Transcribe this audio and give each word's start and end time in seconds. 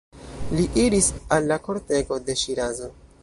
Li 0.59 0.63
iris 0.83 1.09
al 1.37 1.51
la 1.53 1.59
kortego 1.67 2.21
de 2.31 2.39
Ŝirazo. 2.45 2.93